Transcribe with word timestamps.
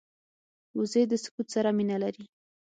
وزې 0.77 1.03
د 1.07 1.13
سکوت 1.23 1.47
سره 1.55 1.69
مینه 1.77 1.97
لري 2.03 2.23